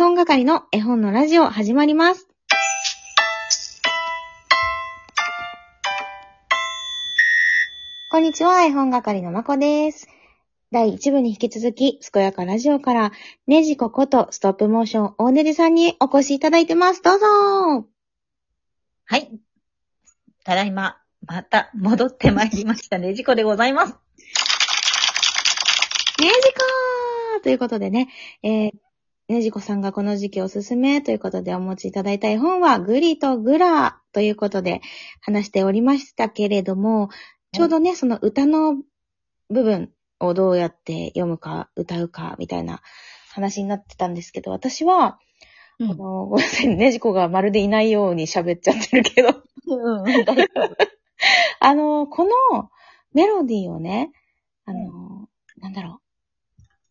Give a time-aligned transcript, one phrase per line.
[0.00, 2.26] 本係の絵本のラジオ始まります。
[8.10, 10.08] こんにちは、絵本係のまこです。
[10.72, 13.12] 第1部に引き続き、健やかラジオから、
[13.46, 17.02] ねじこことストップモーション大ねじさんにお越しいただいてます。
[17.02, 17.26] どうぞ
[19.04, 19.30] はい。
[20.44, 20.96] ただいま、
[21.26, 22.96] また戻ってまいりました。
[22.96, 23.92] ねじこでございます。
[23.92, 23.98] ね
[26.20, 28.08] じこーということでね、
[28.42, 28.72] えー、
[29.30, 34.80] ねじこさんがこの時期おすすめということでお持ちいただいた絵本は、グリとグラということで
[35.20, 37.10] 話しておりましたけれども、
[37.52, 38.74] ちょうどね、その歌の
[39.48, 42.82] 部分をどうやって読むか、歌うか、みたいな
[43.30, 45.20] 話になってたんですけど、私は、
[45.78, 49.28] うあの、ごめんなさい、ねじこがまるでいないように喋っちゃってるけど、
[49.68, 50.76] うん、大丈夫。
[51.60, 52.30] あの、この
[53.12, 54.10] メロディーをね、
[54.64, 55.28] あの、
[55.58, 56.09] なんだろう。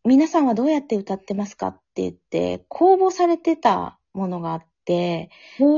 [0.09, 5.29] 皆さんはどうやって歌ってますかって言って、公募されてたものがあって、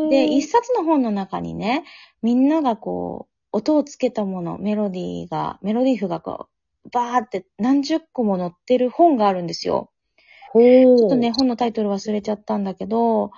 [0.10, 1.84] で、一冊の本の中にね、
[2.22, 6.48] みんながこう、音をつけたもの、メロディーが、メロディー譜がこ
[6.86, 9.92] う、バーって何十個も載ってる本があるんですよ。
[10.54, 13.32] ちょちょっとね、、本のタイトル忘れちゃったんだけど、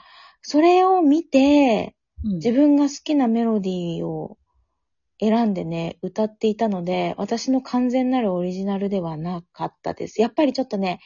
[0.43, 4.37] それを見て、自分が好きなメロディーを
[5.19, 10.21] 選んでね、歌っていたので、私の完全なるオリジナルではなかったです。
[10.21, 10.99] やっぱりちょっとね、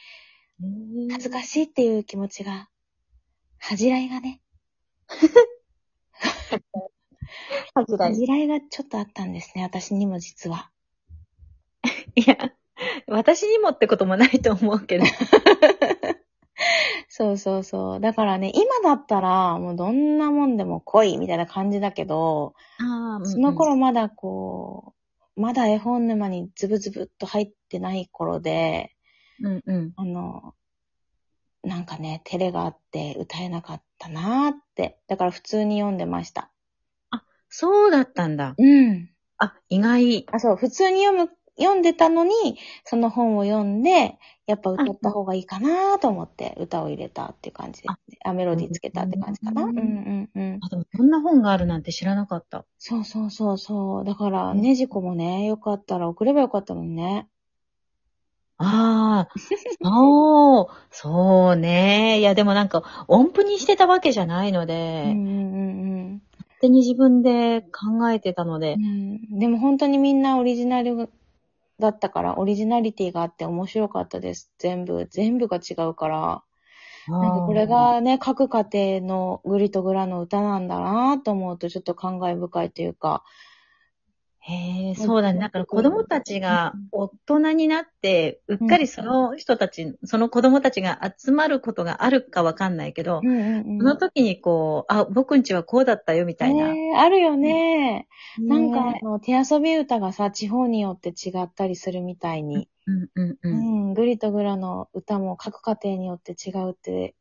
[1.10, 2.68] 恥ずかしいっていう気持ちが、
[3.58, 4.40] 恥じらいがね、
[7.74, 10.70] 恥ずかし恥じらいがちょっとあったんですね、私にも実は。
[12.16, 12.22] い。
[12.22, 12.36] いや、
[13.06, 15.04] 私にもってこともないと思うけど。
[17.08, 18.00] そうそうそう。
[18.00, 24.94] だからね、今だったら、もうどんなもんでも来いみたいな感じだけど、あその頃まだこ
[25.36, 28.94] う、まだ絵本沼にズブズブっと入ってない頃で、
[29.40, 29.92] うんうん。
[29.96, 30.54] あの、
[31.62, 34.98] なんかね、照れがあって歌えなかったなーって。
[35.08, 36.50] だから普通に読んでました。
[37.48, 38.54] そうだったんだ。
[38.58, 39.10] うん。
[39.38, 40.26] あ、意外。
[40.32, 48.18] あ、そう、普通に読む、読んでたのに、その本を読んで、やっぱ歌った方がいいかなーと思って歌を入れたっていう感じですね。
[48.24, 49.62] あ、メロディーつけたって感じかな。
[49.62, 50.58] ううんんうんうん。
[50.62, 52.64] あ、でもこんな本があるなんて知らなかった。
[52.78, 54.04] そうそうそうそう。
[54.04, 57.28] だから、うんねじこもね、よかったら送ればよかったもんね。
[58.60, 59.38] ああ、
[59.82, 62.18] そう、そうね。
[62.18, 65.28] いや、でもなんか、音符にしてたわけじゃないのうんで、うん
[66.12, 69.38] うん勝手に自分で考えてたのでう、ん。
[69.38, 71.08] でも本当にみんなオリジナル
[71.78, 74.52] だったから、オリジナリティがあって面白かったです。
[74.58, 76.44] 全部、全部が違うから。
[77.20, 83.24] なんかこれがね、各家庭のグリとグラの歌なんだなと思うとちょっと感慨深いというか。
[84.40, 85.40] へえ、そうだね。
[85.40, 96.68] だから子供たちが大人になって、うっかりその人たち、その子供たちが集まることがあるかわかんないけど、んうんその時にこう、あ、僕んちはこうだったよみたいな。
[96.68, 98.08] ねえあるよね。
[98.38, 102.68] なんかねあの、手遊び歌がさ、地方によって違ったりするみたいに。
[102.86, 103.90] うんうんううん。
[103.90, 107.14] ん、グリとグラの歌も各家庭によって違うって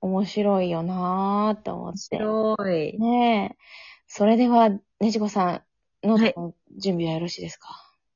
[0.00, 2.18] 面白いよなーって思って。
[2.18, 2.98] 面白い。
[2.98, 3.56] ねえ。
[4.06, 5.62] それでは、ねじこさん、
[6.02, 7.68] ノーはいトの準備はよろしいですか、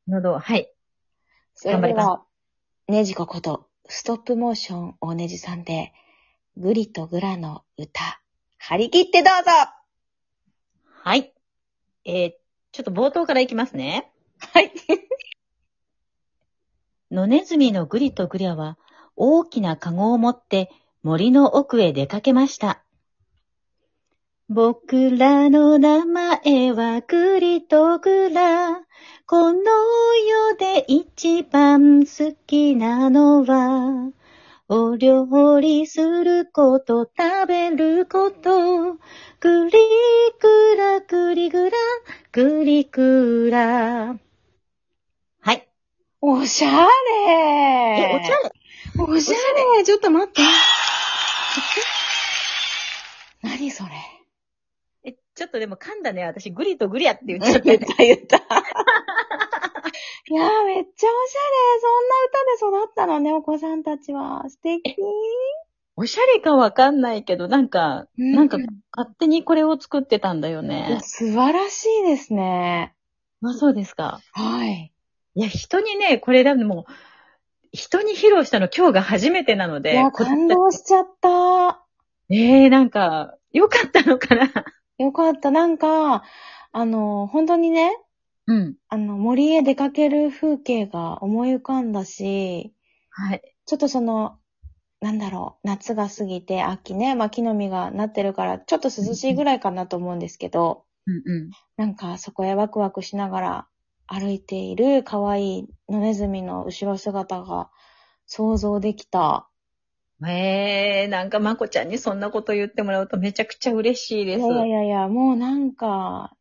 [0.09, 0.72] 喉、はい。
[1.54, 2.22] それで頑張りは、
[2.88, 5.92] ねじここと、ストップモーション大ねじさんで、
[6.56, 8.21] グリとグラの歌、
[8.59, 9.50] 張り切ってどうぞ
[11.03, 11.32] はい。
[12.04, 12.32] えー
[12.72, 14.10] ちょっと冒頭からいきますね。
[14.54, 14.72] はい。
[17.10, 18.78] 野ネズミのグリとグリャは
[19.15, 20.71] 大きなカゴを持って
[21.03, 22.81] 森の奥へ出かけました。
[24.48, 28.80] 僕らの名前はグリとグラ。
[29.26, 34.12] この世で一番好きなのは、
[34.69, 38.98] お料理すること、食べること。
[39.41, 39.78] グリ
[40.41, 41.76] グラ、グリグラ、
[42.32, 44.16] グリグラ。
[45.41, 45.69] はい。
[46.20, 46.86] おしゃれ
[48.00, 48.53] え、おしゃれ
[48.98, 49.36] おしゃ
[49.78, 50.42] れちょっと待って。
[53.42, 54.22] 何それえ、
[55.42, 56.22] ちょっとでも噛んだね。
[56.24, 57.86] 私、グリとグリアって言っちゃった 言っね。
[57.86, 58.36] た言った。
[58.36, 58.41] い
[60.34, 61.80] やー、めっちゃおしゃれ。
[61.80, 61.89] そ
[62.68, 64.44] んな歌で育ったのね、お子さんたちは。
[64.48, 64.94] 素敵。
[65.97, 68.56] おしゃれかわかんないけど、なんか、うんなんか、
[68.97, 71.00] 勝手にこれを作ってたんだよね。
[71.03, 72.94] 素晴らしいですね。
[73.41, 74.21] まあそうですか。
[74.34, 74.92] はい。
[75.34, 76.86] いや、人にね、これでも、
[77.72, 79.94] 人に披露したの今日が初めてなので。
[79.94, 81.83] いや、こ感動しちゃった。
[82.30, 84.50] ええなんか、よかったのかな。
[85.03, 85.51] よかった。
[85.51, 86.22] なんか、
[86.72, 87.97] あの、本当にね、
[88.47, 88.77] うん。
[88.89, 92.75] あの、森へ出かける風景が思い浮かんだし、
[93.10, 93.43] はい。
[93.66, 94.39] ちょっとその、
[95.01, 101.51] なんだろう、夏が過ぎて秋ね、まあ木の実がなってるから、ちょっと涼しいぐらいかなと思うんですけど、うんうん。
[101.77, 103.69] なんかそこへワクワクしながら
[104.07, 107.71] 歩いている可愛い野ネズミの後ろ姿が
[108.27, 109.49] 想像できた。
[110.28, 114.41] へえ、なんかまこちゃんにそんなこと言ってもらうとめちゃくちゃ嬉しいです。
[114.41, 116.36] いやいやいやもうなんか、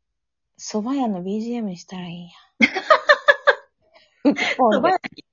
[0.60, 2.32] 蕎麦屋の BGM にしたらいいや。
[4.60, 5.26] 蕎麦屋に？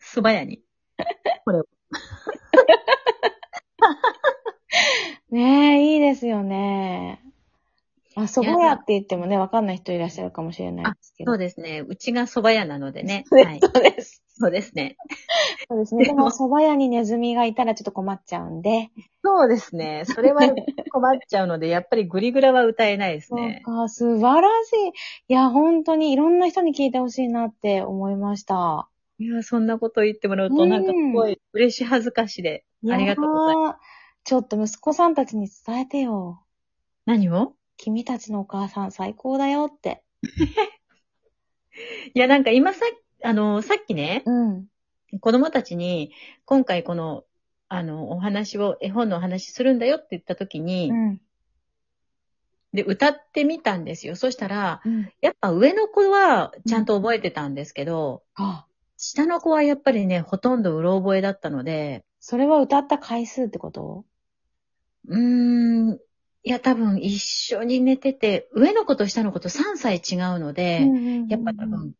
[0.00, 0.62] 蕎麦屋に。
[1.44, 1.66] これを。
[5.30, 7.20] ねえ、いいですよね。
[8.14, 11.32] あ、蕎麦屋って言ってもね、わかんない人いらっしゃるかもしれないですけど。
[11.32, 11.84] そうですね。
[11.86, 13.24] うちが蕎麦屋なのでね。
[13.30, 13.60] はい。
[13.60, 14.23] そうです。
[14.36, 14.96] そうですね。
[15.68, 16.04] そうですね。
[16.04, 18.90] ででもも、蕎麦屋にネズミがいたらちょっと困っちゃうんで。
[19.22, 20.02] そうですね。
[20.06, 20.42] それは
[20.90, 23.62] 困っちゃうので、やっぱりグリグラは歌えないですそうね。
[23.64, 25.32] か、素晴らしい。
[25.32, 28.88] いや、本当にいろんな人に聞いてほしいなって思いました。
[29.18, 32.64] いや、そんなこと言ってもらうと、うんなんかすごい嬉し恥ずかしで。
[32.90, 33.76] ありがとうございます。
[33.76, 33.80] す。
[34.24, 36.42] ちょっと息子さんたちに伝えてよ。
[37.06, 40.02] 何を君たちのお母さん最高だよって。
[42.14, 42.80] いや、なんか今さ
[43.24, 44.66] あの、さっきね、うん。
[45.20, 46.12] 子供たちに、
[46.44, 47.24] 今回この、
[47.68, 51.20] あの、お話を、絵本のお話するんだよって言った時に、うん。
[52.74, 54.14] で、歌ってみたんですよ。
[54.14, 55.10] そしたら、うん。
[55.22, 58.66] やっぱ上の子はちゃんと覚えてたんですけど、あ、
[58.98, 64.04] 下の子はやっぱりね、ほとんどうろ覚えだったので、それは歌った回数ってこと？
[65.08, 65.98] うーん、
[66.42, 70.90] いや、多分一緒に寝てて、上の子と下の子と3歳違うので、
[71.28, 71.94] やっぱ多分、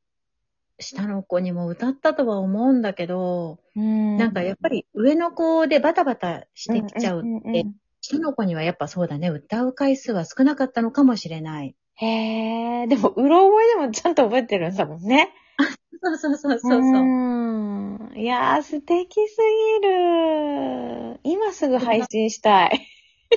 [0.78, 7.66] 下の子にも歌ったとは思うんだけど、うん、なんかやっぱり上の子でバタバタしてきちゃううんうんうんって、
[8.00, 11.74] 下の子にはやっぱそうだね、歌う回数は少なかったのかもしれない。
[11.96, 15.32] へえ、でも、うろ覚えでもちゃんと覚えてるんだもんね。
[16.02, 16.80] そうそうそうそうそう。
[16.80, 18.12] ん。
[18.16, 19.36] いやー、素敵す
[19.80, 21.20] ぎる。
[21.22, 22.70] 今すぐ配信したい。
[23.30, 23.36] え、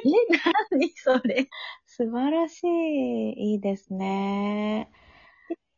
[0.72, 1.48] 何それ。
[1.86, 3.51] 素晴らしい。
[3.51, 4.90] いいですね。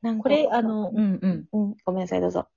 [0.02, 1.46] なんかこれ、あの、うんうん。
[1.52, 2.48] うん、ごめんなさい、どうぞ。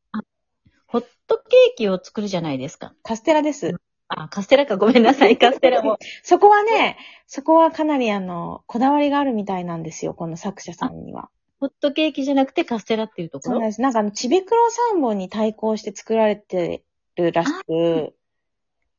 [0.87, 2.94] ホットケーキを作るじゃないですか。
[3.03, 3.75] カステラです。
[4.09, 5.99] あ、カステラか、ごめんなさい、 カステラも。
[6.23, 11.31] そこはね、そこはかなりあの、こだわりがあるみたいなんですよ、この作者さんには。
[11.61, 13.53] ホットケーキじゃなくてカステラっていうところ？
[13.55, 13.81] そうなんです。
[13.81, 16.85] なんかあの、ちびくろ三本に対抗して作られて
[17.17, 18.15] るらしく、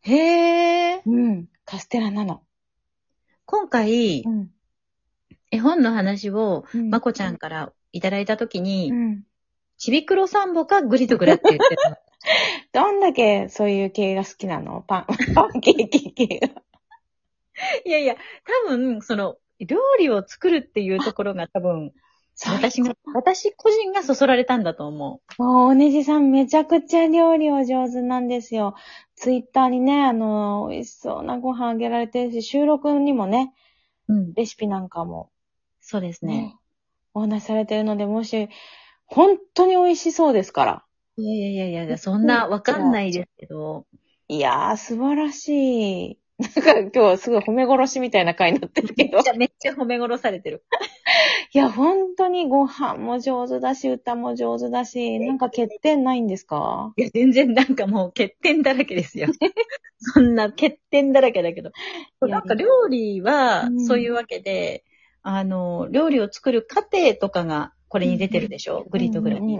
[0.02, 1.02] へー。
[1.06, 2.42] うん、カステラなの。
[3.46, 4.52] 今回う、ん。
[5.52, 9.24] 絵本の話を、うんまこちゃんからいただいたときに、うん。
[9.78, 12.00] ちびくろサンボかグリとグラって言ってた。
[12.74, 14.84] どんだけそういう系が好きなの？
[14.88, 15.06] パン、
[15.36, 16.62] パンケーキ系が。
[17.86, 18.16] いやいや、
[18.68, 21.94] 多分、その、料理を作るっていうところが多分、
[22.46, 28.76] 私が、私個人がそそられたんだと思もう、おねじさんめちゃくちゃ料理お上手なんですよ。
[29.16, 33.54] ツイッターにね、あの、美味しそうなご飯あげられてるし、収録にもね、
[34.08, 34.14] う。
[34.14, 34.34] うん。
[34.34, 35.30] レシピなんかも
[35.80, 36.56] そうですね。
[37.14, 38.50] お話しされてるので、もし、
[39.06, 40.84] 本当に美味しそうですから。
[41.18, 43.86] いやいやいやいや、そんなわかんないですけど、
[44.28, 46.18] いやー、素晴らしい。
[46.40, 49.30] なんか今日すごい褒め殺しみたいな回になってるけどめっち。
[49.30, 50.66] ゃめっちゃ褒め殺されてる。
[51.54, 56.92] いや、本当にご飯も上手だし、歌も上手だし、なんか欠点ないんですか？
[56.98, 59.28] いや、全然なんかもう欠点だらけですよ。
[60.00, 61.72] そんな欠点だらけだけど。
[62.22, 64.84] なんか料理はうんそういうわけで、
[65.24, 69.60] あの、料理を作る過程とかがこれに出てるでしょ、グリとグラに。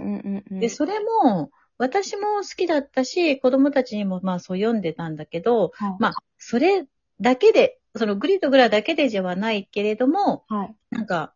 [0.60, 6.86] で、それも、私も好きだったし、子供たちにもまあそう読んでたんだけど、はいまあ、それ
[7.20, 10.76] だけで、そのグリとグラだけでじゃないけれども、はい。
[10.90, 11.34] なんか、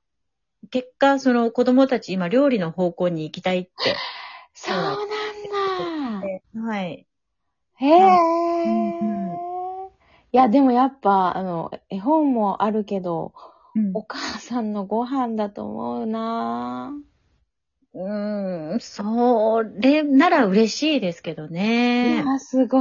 [0.71, 3.71] 結果、その子供たち今料理の方向に行きたいって。
[4.53, 4.97] そうなん
[6.55, 6.61] だ。
[6.61, 7.07] はい。
[7.77, 8.03] へえ。
[8.67, 9.39] うんうん
[10.31, 13.33] いや、でもやっぱ、あの、絵本もあるけど、
[13.75, 16.93] うんお母さんのご飯だと思うな
[17.95, 22.25] うーん、それなら嬉しいですけどいね。
[22.27, 22.79] や、すご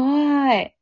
[0.54, 0.74] い。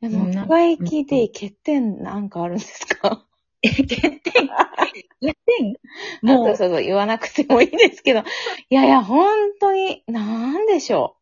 [0.00, 3.26] でも、うん一回聞いていい欠点なんかあるんですか？
[3.62, 3.86] え、欠
[4.20, 4.20] 点？
[4.20, 5.74] 欠点？
[6.22, 8.20] もう、もう、そうそう、言わなくてもいいですけど。
[8.20, 9.26] いやいや、本
[9.58, 11.16] 当に、なんでしょ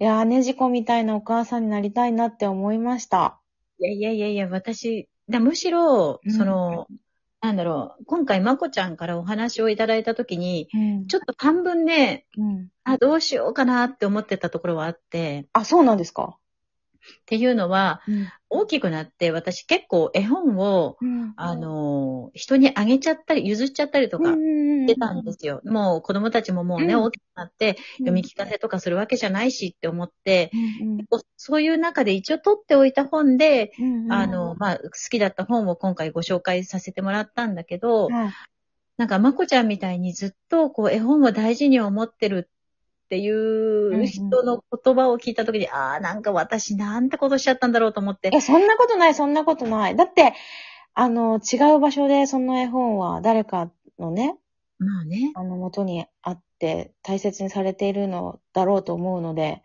[0.00, 0.04] う。
[0.04, 3.40] いや、ねじこみたいなお母さんになりたいなって思いました。
[3.78, 6.32] いやいやいやいや、私、だむしろ、うん。
[6.32, 6.86] その、
[7.40, 11.06] なんだろう、今回まこちゃんからお話をいただいたときに、うん。
[11.06, 12.68] ちょっと半分ね、うん。
[12.84, 16.38] あ、どうしようかなって思ってたところはあって、あ、そうなんですか？
[17.22, 18.28] っていうのは、うん。
[18.50, 21.32] 大きくなって私結構絵本を、うん。
[21.36, 25.60] あの、人にあげちゃったり、譲っちゃったりとかしてたんですよ。
[25.64, 31.04] もう子供たちももうね、うん大きくなって読み聞かせとかするわけじゃないしって思って、うん
[31.36, 34.12] そういう中で一応取っておいた本で、うん。
[34.12, 38.32] あの、まあ、好きだった本を今回ご紹介させてもらったんだけど、はい、
[38.96, 42.48] なんか、まこちゃんみたいにずっと、こう、絵本を大事に思ってる
[43.14, 48.40] っていう人の言葉を聞いたときに、ああ、なんか私なんてことしちゃったんだろうと思ってえ、。
[48.40, 49.94] そんなことない、そんなことない。
[49.94, 50.34] だって、
[50.94, 54.36] あの、違う場所でその絵本は誰かのね、
[54.80, 55.30] まあね。
[55.36, 59.62] あの、元にあって大切にされているのだろうと思うので、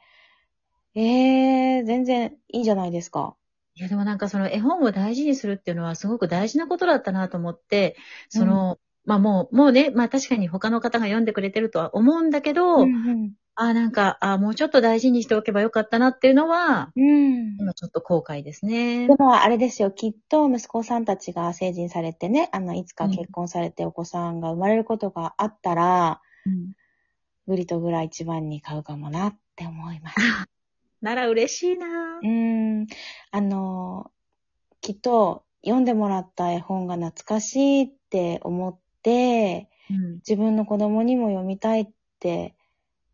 [0.93, 3.35] ええー、全然いいじゃないですか。
[3.73, 7.95] いや、でもなんかその絵本を大事にするっていうのはすごく大事なことだったなと思って、
[8.29, 17.03] その、まあもう、もうね、まあ確かに他の方が読んでくれてるとは思うんだけど、うんああ、なんか、ああ、もうちょっと大事にしておけばよかったなっていうのは、うん。
[17.03, 17.57] うん。
[17.59, 19.15] 今ちょっと後悔ですねで。
[19.15, 26.71] も、あれですよ、きっと息子さんたちが成人されてね、あの、いつか結婚されてお子さんが生まれることがあったら、うん
[27.47, 30.15] グリとグラ一番に買うかもなって思います。
[31.01, 32.87] なら嬉しいなうーん、
[33.31, 34.11] あの、
[34.81, 40.13] きっと読んでもらった絵本が懐かしいって思って、うん。
[40.17, 41.89] 自分の子供にも読みたいっ
[42.19, 42.55] て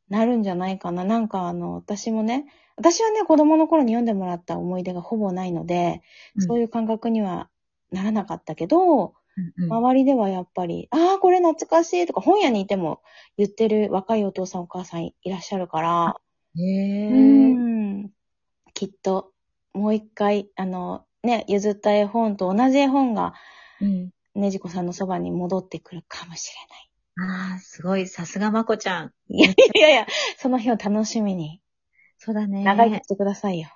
[0.10, 1.04] なるんじゃないかな。
[1.04, 2.46] なんかあの、私もね、
[2.78, 6.02] 私はね、子供の頃に読んでもらった思い出がほぼないので、
[6.40, 7.50] そういいう感覚には
[7.92, 9.14] ならなかったけど、
[9.58, 9.74] うん。
[9.74, 13.02] 周りではやっぱり、ああ、これ懐かしいとか、本屋にいても
[13.38, 16.16] 言ってる若いお父さんお母さんいらっしゃるから、
[16.58, 17.52] へえ。
[17.52, 18.12] うん。
[18.74, 19.32] きっと、
[19.74, 23.34] もう一回、あの、ね、譲った絵本と同じ絵本が、
[23.82, 24.12] うん。
[24.36, 26.54] ねじこさんのそばに戻ってくるかもし
[27.18, 28.08] ああ、すごい。
[28.08, 29.14] さすがまこちゃん。
[29.30, 29.38] い。
[29.38, 30.08] いやいやいや、
[30.38, 31.62] その日を楽しみに、
[32.18, 32.64] そうだね。
[32.64, 33.70] 長生きしてくださいよ。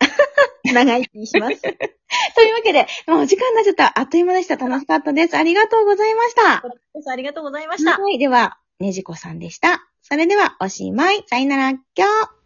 [0.64, 1.62] 長生きします。
[2.34, 3.98] というわけで、もうお時間になっちゃった。
[3.98, 4.56] あっという間でした。
[4.56, 5.36] 楽しかったです。
[5.36, 6.62] ありがとうございました。
[7.10, 7.98] ありがとうございました。
[7.98, 8.18] はい。
[8.18, 9.88] では、ねじこさんでした。
[10.02, 11.24] それでは、おしまい。
[11.26, 12.37] さよなら、きょう。